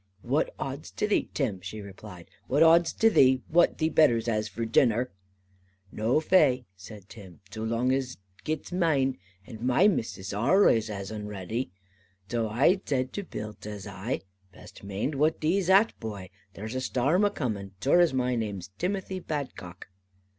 [0.23, 4.47] "What odds to thee, Tim," she replied, "what odds to thee, what thee betters has
[4.47, 5.11] for dinner?"
[5.91, 11.11] "Noo fai," said Tim, "zo long as ai gits maine, and my missus arlways has
[11.11, 11.69] un raddy.
[12.31, 16.81] Zo I zed to Bill, zays I, 'Best maind what thee's at boy, there's a
[16.81, 19.87] starm a coomin, zure as my name's Timothy Badcock.